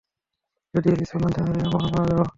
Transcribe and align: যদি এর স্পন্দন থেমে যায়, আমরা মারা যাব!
যদি 0.73 0.87
এর 0.91 0.99
স্পন্দন 1.09 1.31
থেমে 1.35 1.51
যায়, 1.51 1.65
আমরা 1.67 1.87
মারা 1.93 2.05
যাব! 2.09 2.19